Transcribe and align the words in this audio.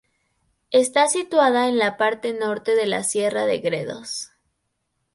Está 0.71 1.05
situada 1.07 1.67
en 1.69 1.77
la 1.77 1.95
parte 1.95 2.33
norte 2.33 2.73
de 2.73 2.87
la 2.87 3.03
sierra 3.03 3.45
de 3.45 3.59
Gredos. 3.59 4.31